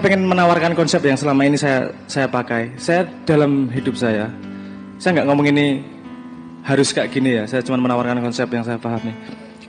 [0.00, 2.74] pengen menawarkan konsep yang selama ini saya saya pakai.
[2.80, 4.32] Saya dalam hidup saya,
[4.96, 5.84] saya nggak ngomong ini
[6.64, 7.44] harus kayak gini ya.
[7.44, 9.12] Saya cuma menawarkan konsep yang saya pahami.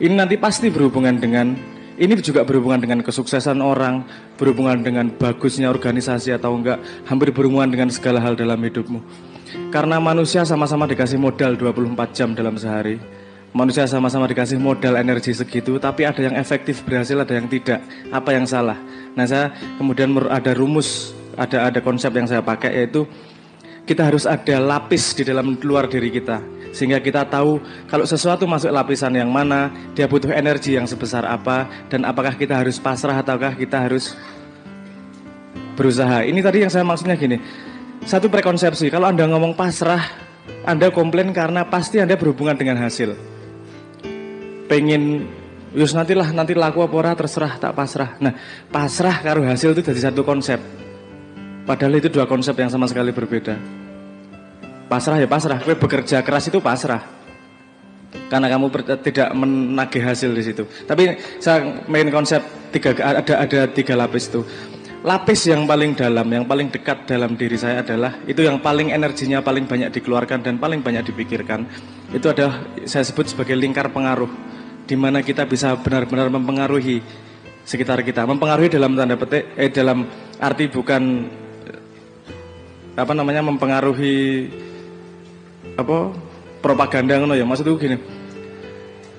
[0.02, 1.54] Ini nanti pasti berhubungan dengan
[2.02, 4.02] ini juga berhubungan dengan kesuksesan orang,
[4.40, 8.98] berhubungan dengan bagusnya organisasi atau enggak, hampir berhubungan dengan segala hal dalam hidupmu.
[9.70, 12.98] Karena manusia sama-sama dikasih modal 24 jam dalam sehari.
[13.52, 17.84] Manusia sama-sama dikasih modal energi segitu, tapi ada yang efektif berhasil, ada yang tidak.
[18.08, 18.80] Apa yang salah?
[19.12, 23.04] Nah, saya kemudian ada rumus, ada ada konsep yang saya pakai yaitu
[23.84, 26.40] kita harus ada lapis di dalam luar diri kita
[26.72, 27.60] sehingga kita tahu
[27.92, 32.56] kalau sesuatu masuk lapisan yang mana, dia butuh energi yang sebesar apa dan apakah kita
[32.56, 34.16] harus pasrah ataukah kita harus
[35.76, 36.24] berusaha.
[36.24, 37.38] Ini tadi yang saya maksudnya gini.
[38.08, 40.02] Satu prekonsepsi, kalau Anda ngomong pasrah,
[40.66, 43.31] Anda komplain karena pasti Anda berhubungan dengan hasil.
[44.72, 45.28] Pengen
[45.76, 48.20] Yus nantilah nanti laku apa ora terserah tak pasrah.
[48.20, 48.36] Nah,
[48.68, 50.60] pasrah karo hasil itu jadi satu konsep.
[51.64, 53.56] Padahal itu dua konsep yang sama sekali berbeda.
[54.92, 57.00] Pasrah ya pasrah, kue bekerja keras itu pasrah.
[58.28, 58.68] Karena kamu
[59.00, 60.68] tidak menagih hasil di situ.
[60.84, 62.44] Tapi saya main konsep
[62.76, 64.44] tiga ada ada tiga lapis itu.
[65.08, 69.40] Lapis yang paling dalam, yang paling dekat dalam diri saya adalah itu yang paling energinya
[69.40, 71.64] paling banyak dikeluarkan dan paling banyak dipikirkan.
[72.12, 74.51] Itu adalah saya sebut sebagai lingkar pengaruh
[74.92, 77.00] di mana kita bisa benar-benar mempengaruhi
[77.64, 78.28] sekitar kita.
[78.28, 80.04] Mempengaruhi dalam tanda petik, eh dalam
[80.36, 81.32] arti bukan
[83.00, 84.52] apa namanya mempengaruhi
[85.80, 86.12] apa
[86.60, 87.96] propaganda ngono ya maksudku gini.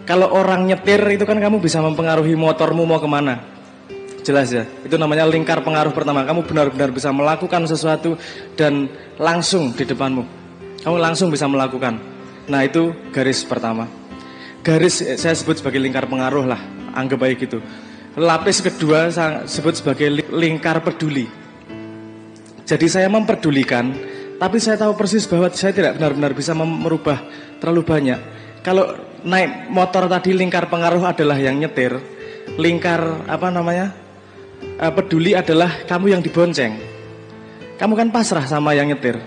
[0.04, 3.40] Kalau orang nyetir itu kan kamu bisa mempengaruhi motormu mau ke mana.
[4.22, 6.20] Jelas ya, itu namanya lingkar pengaruh pertama.
[6.28, 8.20] Kamu benar-benar bisa melakukan sesuatu
[8.60, 10.22] dan langsung di depanmu.
[10.84, 11.96] Kamu langsung bisa melakukan.
[12.46, 14.01] Nah itu garis pertama
[14.62, 16.60] garis eh, saya sebut sebagai lingkar pengaruh lah,
[16.94, 17.58] anggap baik gitu.
[18.14, 21.26] Lapis kedua saya sebut sebagai lingkar peduli.
[22.62, 23.90] Jadi saya memperdulikan,
[24.38, 27.20] tapi saya tahu persis bahwa saya tidak benar-benar bisa merubah
[27.58, 28.20] terlalu banyak.
[28.62, 28.94] Kalau
[29.26, 31.98] naik motor tadi lingkar pengaruh adalah yang nyetir,
[32.54, 33.90] lingkar apa namanya
[34.62, 36.78] eh, peduli adalah kamu yang dibonceng.
[37.82, 39.18] Kamu kan pasrah sama yang nyetir.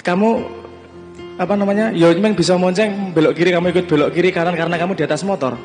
[0.00, 0.59] Kamu
[1.40, 4.92] apa namanya ya memang bisa monceng belok kiri kamu ikut belok kiri kanan karena kamu
[4.92, 5.56] di atas motor.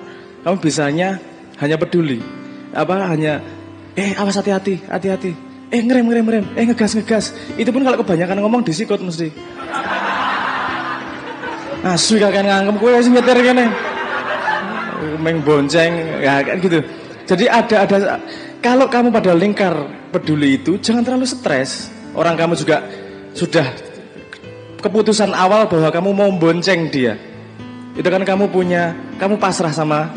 [0.47, 1.19] Kamu bisanya
[1.59, 2.23] hanya peduli
[2.71, 3.43] apa hanya
[3.99, 5.35] eh awas hati-hati hati-hati.
[5.75, 6.45] Eh ngerem ngerem ngerem.
[6.55, 7.25] Eh ngegas ngegas.
[7.59, 9.35] Itu pun kalau kebanyakan ngomong disikut mesti.
[11.83, 13.67] Asu kakek nganggem kue sih nyetir gini
[15.19, 15.91] meng bonceng
[16.23, 16.79] ya kan gitu.
[17.25, 17.97] Jadi ada ada
[18.63, 19.73] kalau kamu pada lingkar
[20.13, 21.91] peduli itu jangan terlalu stres.
[22.15, 22.79] Orang kamu juga
[23.35, 23.94] sudah
[24.85, 27.17] keputusan awal bahwa kamu mau bonceng dia.
[27.97, 30.13] Itu kan kamu punya, kamu pasrah sama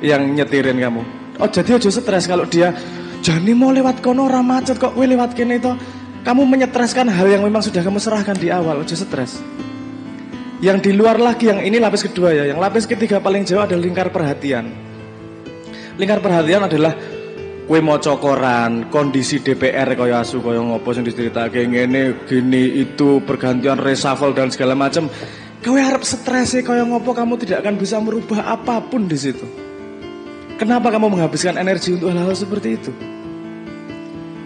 [0.00, 1.04] yang nyetirin kamu.
[1.36, 2.72] Oh jadi aja stres kalau dia
[3.20, 5.72] jadi mau lewat kono macet kok gue lewat kene itu.
[6.24, 9.44] Kamu menyetreskan hal yang memang sudah kamu serahkan di awal, aja stres.
[10.64, 12.48] Yang di luar lagi, yang ini lapis kedua ya.
[12.48, 14.72] Yang lapis ketiga paling jauh adalah lingkar perhatian.
[16.00, 16.96] Lingkar perhatian adalah
[17.64, 21.64] kue mau cokoran kondisi DPR kaya asu kaya ngopo sing diceritake?
[21.64, 25.08] Ngene gini itu pergantian reshuffle dan segala macam
[25.64, 29.48] kau harap stres kaya ngopo kamu tidak akan bisa merubah apa pun di situ?
[30.60, 32.92] Kenapa kamu menghabiskan energi untuk hal-hal seperti itu?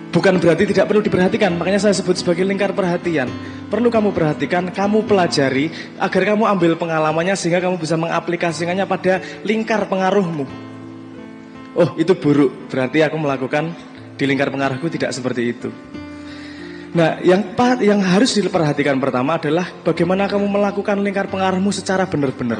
[0.08, 3.28] Bukan berarti tidak perlu diperhatikan makanya saya sebut sebagai lingkar perhatian.
[3.68, 5.68] Perlu kamu perhatikan kamu pelajari
[6.00, 10.67] agar kamu ambil pengalamannya sehingga kamu bisa mengaplikasikannya pada lingkar pengaruhmu
[11.78, 13.70] oh itu buruk, berarti aku melakukan
[14.18, 15.70] di lingkar pengaruhku tidak seperti itu.
[16.88, 22.58] Nah, yang yang harus diperhatikan pertama adalah bagaimana kamu melakukan lingkar pengaruhmu secara benar-benar.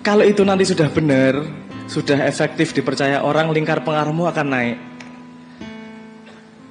[0.00, 1.42] Kalau itu nanti sudah benar,
[1.90, 4.78] sudah efektif dipercaya orang, lingkar pengaruhmu akan naik.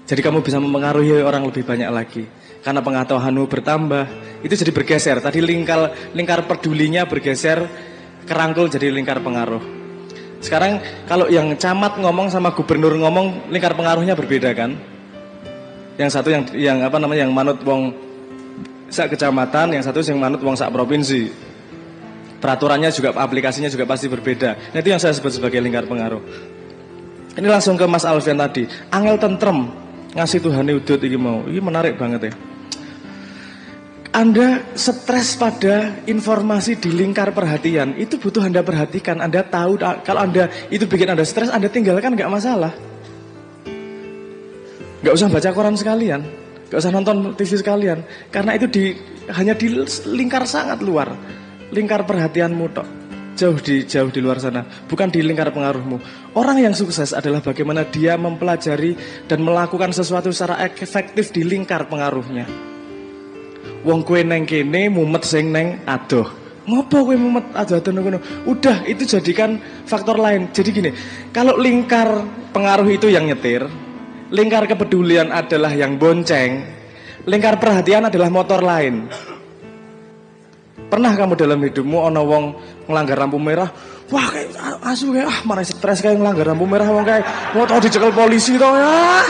[0.08, 2.24] Jadi kamu bisa mempengaruhi orang lebih banyak lagi.
[2.64, 4.04] Karena pengetahuanmu bertambah,
[4.42, 5.18] itu jadi bergeser.
[5.20, 7.68] Tadi lingkar lingkar pedulinya bergeser
[8.24, 9.85] kerangkul jadi lingkar pengaruh.
[10.46, 10.78] Sekarang
[11.10, 14.78] kalau yang camat ngomong sama gubernur ngomong lingkar pengaruhnya berbeda kan?
[15.98, 17.90] Yang satu yang yang apa namanya yang manut wong
[18.94, 21.34] sak kecamatan, yang satu yang manut wong sak provinsi.
[22.38, 24.70] Peraturannya juga aplikasinya juga pasti berbeda.
[24.70, 26.22] Nah, itu yang saya sebut sebagai lingkar pengaruh.
[27.34, 28.70] Ini langsung ke Mas Alfian tadi.
[28.94, 29.74] Angel tentrem
[30.14, 31.42] ngasih Tuhan udut ini mau.
[31.50, 32.34] Ini menarik banget ya.
[34.16, 39.20] Anda stres pada informasi di lingkar perhatian, itu butuh Anda perhatikan.
[39.20, 39.76] Anda tahu
[40.08, 42.72] kalau Anda itu bikin Anda stres, Anda tinggalkan nggak masalah.
[45.04, 46.24] Nggak usah baca koran sekalian,
[46.72, 48.96] nggak usah nonton TV sekalian, karena itu di
[49.36, 51.12] hanya di lingkar sangat luar,
[51.76, 52.88] lingkar perhatianmu tok.
[53.36, 56.00] jauh di jauh di luar sana, bukan di lingkar pengaruhmu.
[56.40, 58.96] Orang yang sukses adalah bagaimana dia mempelajari
[59.28, 62.65] dan melakukan sesuatu secara efektif di lingkar pengaruhnya.
[63.86, 66.26] Wong kue neng kene mumet sing neng adoh.
[66.66, 68.20] Ngopo kue mumet adoh adoh ngono?
[68.50, 70.50] Udah itu jadikan faktor lain.
[70.50, 70.92] Jadi gini,
[71.30, 73.70] kalau lingkar pengaruh itu yang nyetir,
[74.34, 76.66] lingkar kepedulian adalah yang bonceng,
[77.30, 79.06] lingkar perhatian adalah motor lain.
[80.86, 82.44] Pernah kamu dalam hidupmu ono wong
[82.90, 83.70] ngelanggar lampu merah,
[84.10, 84.54] wah kayak
[84.86, 87.26] asu kayak ah mana stres kayak ngelanggar lampu merah wong kayak
[87.58, 89.22] mau tau dicekel polisi toh ya.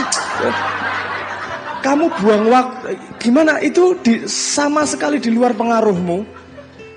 [1.86, 3.62] Kamu buang waktu gimana?
[3.62, 6.26] Itu di, sama sekali di luar pengaruhmu.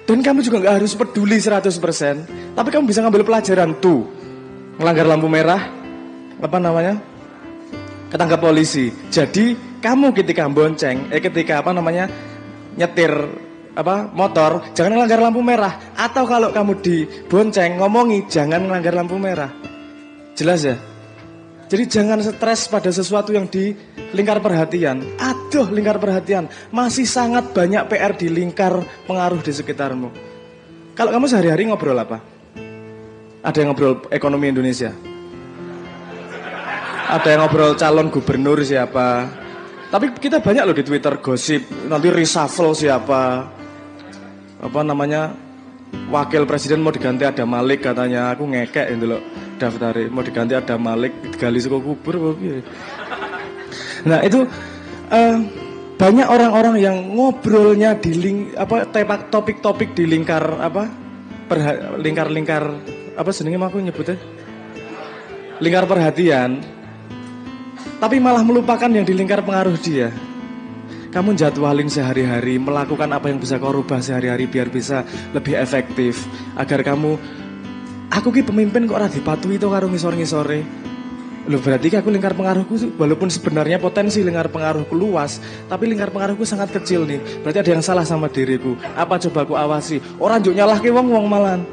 [0.08, 4.08] Dan kamu juga nggak harus peduli 100% tapi kamu bisa ngambil pelajaran tuh.
[4.80, 5.60] Ngelanggar lampu merah.
[6.40, 6.96] Apa namanya?
[8.08, 8.88] Ketangkap polisi.
[9.12, 9.52] Jadi
[9.84, 12.08] kamu ketika bonceng eh ketika apa namanya
[12.80, 13.12] nyetir
[13.76, 15.92] apa motor jangan melanggar lampu merah.
[16.00, 19.52] Atau kalau kamu di bonceng ngomongi jangan melanggar lampu merah.
[20.32, 20.80] Jelas ya
[21.68, 23.76] jadi jangan stres pada sesuatu yang di
[24.16, 25.04] lingkar perhatian.
[25.20, 26.48] Aduh lingkar perhatian.
[26.72, 30.08] Masih sangat banyak PR di lingkar pengaruh di sekitarmu.
[30.96, 32.24] Kalau kamu sehari-hari ngobrol apa?
[33.44, 34.96] Ada yang ngobrol ekonomi Indonesia?
[37.08, 39.28] Ada yang ngobrol calon gubernur siapa?
[39.92, 43.44] Tapi kita banyak loh di Twitter gosip nanti reshuffle siapa?
[44.64, 45.36] Apa namanya
[46.08, 48.32] wakil presiden mau diganti ada Malik katanya.
[48.32, 49.22] Aku ngekek itu loh
[49.60, 49.94] daftar.
[50.08, 52.36] Mau diganti ada Malik gali suku kubur
[54.06, 54.46] nah itu
[55.10, 55.36] uh,
[55.98, 60.86] banyak orang-orang yang ngobrolnya di link apa tepak topik-topik di lingkar apa
[61.98, 62.62] lingkar-lingkar
[63.18, 64.14] apa senengnya aku nyebutnya?
[65.58, 66.62] Lingkar perhatian.
[67.98, 70.14] Tapi malah melupakan yang di lingkar pengaruh dia
[71.08, 76.28] kamu jadwalin sehari-hari, melakukan apa yang bisa kau rubah sehari-hari biar bisa lebih efektif.
[76.52, 77.16] Agar kamu,
[78.12, 80.60] aku ki pemimpin kok ora dipatuhi to karo ngisor-ngisore.
[81.48, 86.68] Loh berarti aku lingkar pengaruhku walaupun sebenarnya potensi lingkar pengaruhku luas, tapi lingkar pengaruhku sangat
[86.76, 87.24] kecil nih.
[87.40, 88.76] Berarti ada yang salah sama diriku.
[88.92, 89.96] Apa coba aku awasi?
[90.20, 91.64] Orang juk nyalah ke wong wong malan.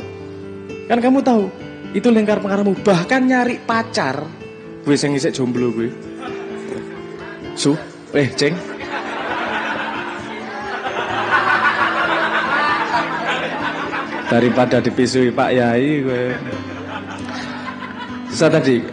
[0.88, 1.52] Kan kamu tahu,
[1.92, 2.88] itu lingkar pengaruhmu.
[2.88, 4.24] Bahkan nyari pacar,
[4.88, 5.92] gue sing isek jomblo gue.
[7.60, 7.76] Su,
[8.16, 8.56] eh ceng,
[14.30, 16.24] daripada dipisui Pak Yai gue.
[18.34, 18.84] Saya tadi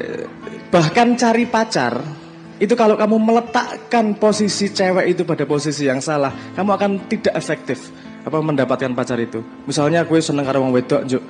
[0.71, 2.23] bahkan cari pacar
[2.63, 7.91] itu kalau kamu meletakkan posisi cewek itu pada posisi yang salah, kamu akan tidak efektif
[8.23, 9.43] apa mendapatkan pacar itu.
[9.67, 11.23] Misalnya gue seneng karo wong wedok, juk.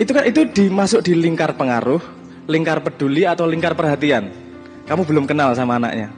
[0.00, 2.00] Itu kan itu dimasuk di lingkar pengaruh,
[2.48, 4.32] lingkar peduli atau lingkar perhatian.
[4.88, 6.08] Kamu belum kenal sama anaknya.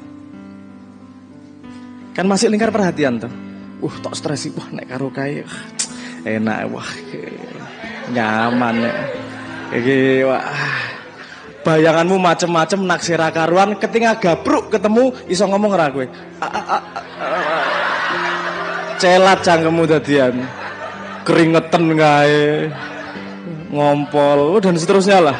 [2.14, 3.32] Kan masih lingkar perhatian tuh.
[3.82, 5.42] Uh, tok stres wah nek karo kae
[6.26, 6.90] enak wah
[8.10, 8.92] nyaman ya.
[9.72, 9.98] Iki
[10.28, 10.44] wah
[11.62, 16.06] bayanganmu macem-macem naksir karuan ketika gapruk ketemu iso ngomong ra kowe?
[19.00, 20.44] Celat cangkemmu dadian.
[21.22, 22.68] Keringetan gae
[23.72, 24.58] ngompol.
[24.60, 25.38] Dan seterusnya lah.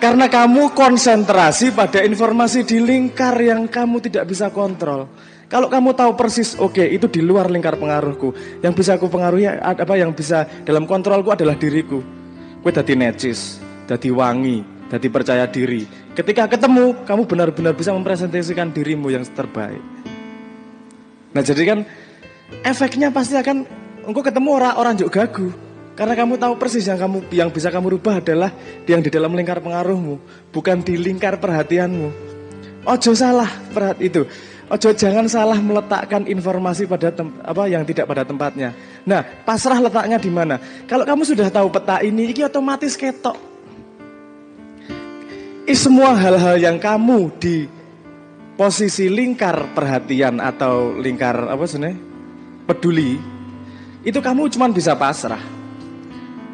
[0.00, 5.12] Karena kamu konsentrasi pada informasi di lingkar yang kamu tidak bisa kontrol
[5.50, 8.30] kalau kamu tahu persis, oke okay, itu di luar lingkar pengaruhku.
[8.62, 11.98] Yang bisa aku pengaruhi apa yang bisa dalam kontrolku adalah diriku.
[12.62, 13.58] Kue dadi necis,
[13.90, 15.90] dadi wangi, dadi percaya diri.
[16.14, 19.82] Ketika ketemu, kamu benar-benar bisa mempresentasikan dirimu yang terbaik.
[21.34, 21.78] Nah jadi kan
[22.62, 23.66] efeknya pasti akan
[24.06, 25.50] engkau ketemu orang-orang juga gagu.
[25.98, 28.54] Karena kamu tahu persis yang kamu yang bisa kamu rubah adalah
[28.86, 30.14] yang di dalam lingkar pengaruhmu,
[30.54, 32.30] bukan di lingkar perhatianmu.
[32.86, 34.24] Ojo salah perhat itu.
[34.70, 37.10] Ojo jangan salah meletakkan informasi pada
[37.42, 38.70] apa yang tidak pada tempatnya.
[39.02, 40.62] Nah, pasrah letaknya di mana?
[40.86, 43.34] Kalau kamu sudah tahu peta ini, ini otomatis ketok.
[45.66, 47.66] Ini semua hal-hal yang kamu di
[48.54, 51.82] posisi lingkar perhatian atau lingkar apa sih
[52.70, 53.18] peduli,
[54.06, 55.42] itu kamu cuma bisa pasrah.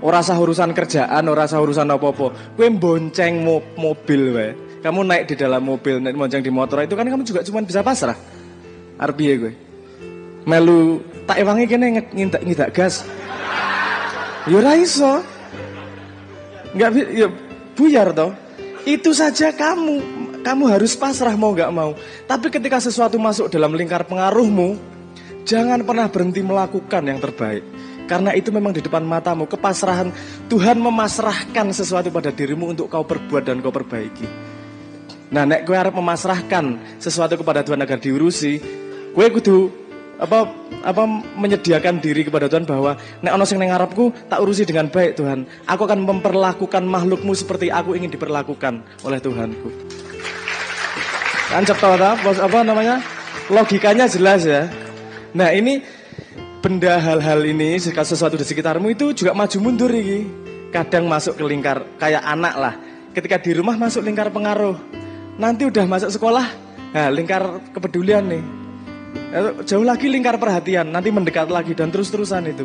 [0.00, 2.56] Ora urusan kerjaan, ora urusan apa-apa.
[2.56, 3.44] Gue bonceng
[3.76, 7.42] mobil wae kamu naik di dalam mobil, naik monjang di motor itu kan kamu juga
[7.42, 8.14] cuma bisa pasrah.
[9.02, 9.52] Arbi gue.
[10.46, 13.02] Melu tak ewangi kene ngintak ngintak gas.
[14.46, 15.26] Yo raiso.
[16.70, 17.26] Enggak ya
[17.74, 18.30] buyar toh.
[18.86, 19.98] Itu saja kamu
[20.46, 21.98] kamu harus pasrah mau nggak mau.
[22.30, 24.78] Tapi ketika sesuatu masuk dalam lingkar pengaruhmu,
[25.42, 27.66] jangan pernah berhenti melakukan yang terbaik.
[28.06, 30.14] Karena itu memang di depan matamu, kepasrahan
[30.46, 34.55] Tuhan memasrahkan sesuatu pada dirimu untuk kau perbuat dan kau perbaiki.
[35.26, 38.62] Nah, nek gue harap memasrahkan sesuatu kepada Tuhan agar diurusi,
[39.10, 40.48] gue kudu apa
[40.80, 41.04] apa
[41.36, 45.44] menyediakan diri kepada Tuhan bahwa nek ono sing tak urusi dengan baik Tuhan.
[45.68, 49.68] Aku akan memperlakukan makhlukmu seperti aku ingin diperlakukan oleh Tuhanku.
[51.52, 51.94] Kan tahu
[52.42, 52.98] apa namanya?
[53.46, 54.66] Logikanya jelas ya.
[55.30, 55.78] Nah, ini
[56.58, 60.26] benda hal-hal ini sesuatu di sekitarmu itu juga maju mundur ini.
[60.74, 62.74] Kadang masuk ke lingkar kayak anak lah.
[63.14, 65.05] Ketika di rumah masuk lingkar pengaruh.
[65.36, 66.46] Nanti udah masuk sekolah,
[66.96, 68.44] nah lingkar kepedulian nih
[69.16, 72.64] Eh, jauh lagi lingkar perhatian, nanti mendekat lagi dan terus-terusan itu.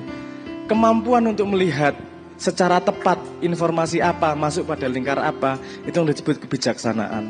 [0.70, 1.96] Kemampuan untuk melihat
[2.38, 7.28] secara tepat informasi apa masuk pada lingkar apa itu yang disebut kebijaksanaan.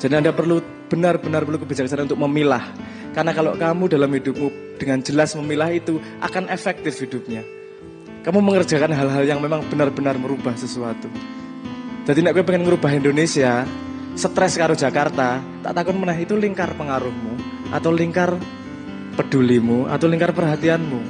[0.00, 2.62] Jadi Anda perlu benar-benar perlu kebijaksanaan untuk memilah.
[3.10, 7.42] Karena kalau kamu dalam hidupmu dengan jelas memilah itu akan efektif hidupnya.
[8.22, 11.10] Kamu mengerjakan hal-hal yang memang benar-benar merubah sesuatu.
[12.06, 13.66] Jadi nek gue pengen merubah Indonesia,
[14.14, 17.34] stres karo Jakarta, tak takut menah itu lingkar pengaruhmu
[17.70, 18.34] atau lingkar
[19.14, 21.00] pedulimu atau lingkar perhatianmu.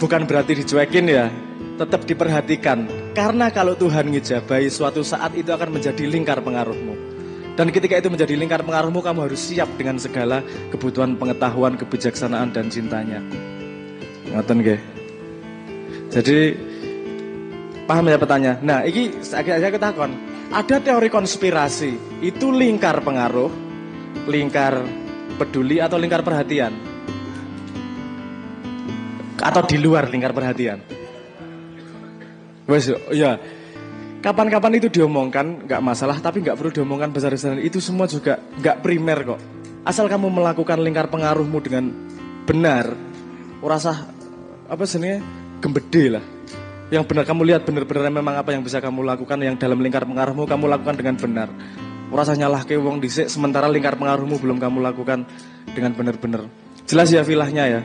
[0.00, 1.30] Bukan berarti dicuekin ya,
[1.78, 2.86] tetap diperhatikan.
[3.14, 6.94] Karena kalau Tuhan ngejabai suatu saat itu akan menjadi lingkar pengaruhmu.
[7.54, 10.42] Dan ketika itu menjadi lingkar pengaruhmu, kamu harus siap dengan segala
[10.74, 13.22] kebutuhan pengetahuan, kebijaksanaan, dan cintanya.
[14.34, 14.80] Ngoten nggih.
[16.10, 16.38] Jadi
[17.86, 18.58] paham ya pertanyaan.
[18.58, 20.33] Nah, ini saya, saya ketahuan.
[20.52, 23.48] Ada teori konspirasi, itu lingkar pengaruh,
[24.28, 24.84] lingkar
[25.40, 26.72] peduli atau lingkar perhatian?
[29.40, 30.80] Atau di luar lingkar perhatian?
[32.64, 33.36] Wes, ya.
[34.24, 37.60] Kapan-kapan itu diomongkan, nggak masalah, tapi nggak perlu diomongkan besar-besaran.
[37.60, 39.40] Itu semua juga nggak primer kok.
[39.84, 41.92] Asal kamu melakukan lingkar pengaruhmu dengan
[42.48, 42.88] benar,
[43.60, 44.08] rasa
[44.64, 45.20] apa sebenarnya
[45.60, 46.24] gembede lah.
[46.92, 50.44] Yang benar kamu lihat benar-benar memang apa yang bisa kamu lakukan yang dalam lingkar pengaruhmu
[50.44, 51.48] kamu lakukan dengan benar
[52.14, 55.26] merasa nyalah ke wong dhisik sementara lingkar pengaruhmu belum kamu lakukan
[55.74, 56.46] dengan benar-benar.
[56.86, 57.80] Jelas ya vilahnya ya.